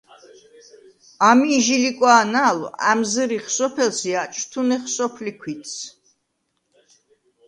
[1.29, 5.73] ამი̄ ჟი ლიკვა̄ნა̄ლვ ა̈მზჷრიხ სოფელს ი აჭთუნეხ სოფლი ქვითს.